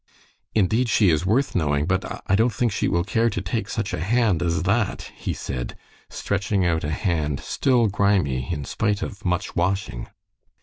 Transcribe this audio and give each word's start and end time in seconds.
"Indeed, 0.55 0.89
she 0.89 1.11
is 1.11 1.27
worth 1.27 1.53
knowing, 1.53 1.85
but 1.85 2.23
I 2.25 2.33
don't 2.33 2.51
think 2.51 2.71
she 2.71 2.87
will 2.87 3.03
care 3.03 3.29
to 3.29 3.39
take 3.39 3.69
such 3.69 3.93
a 3.93 3.99
hand 3.99 4.41
as 4.41 4.63
that," 4.63 5.11
he 5.15 5.31
said, 5.31 5.77
stretching 6.09 6.65
out 6.65 6.83
a 6.83 6.89
hand 6.89 7.39
still 7.39 7.85
grimy 7.85 8.51
in 8.51 8.65
spite 8.65 9.03
of 9.03 9.23
much 9.23 9.55
washing. 9.55 10.07